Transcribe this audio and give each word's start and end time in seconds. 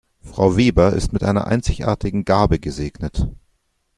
Frau 0.23 0.57
Weber 0.57 0.93
ist 0.93 1.13
mit 1.13 1.21
einer 1.23 1.45
einzigartigen 1.45 2.25
Gabe 2.25 2.57
gesegnet. 2.57 3.27